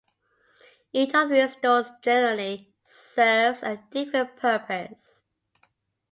[0.93, 5.25] Each of these stores generally serves a different purpose.